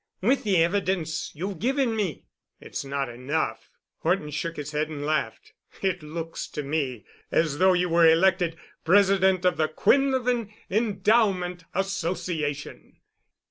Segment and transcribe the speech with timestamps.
[0.21, 2.25] "With the evidence you've given me."
[2.59, 3.69] "It's not enough."
[3.99, 5.53] Horton shook his head and laughed.
[5.83, 12.97] "It looks to me as though you were elected President of the Quinlevin Endowment Association."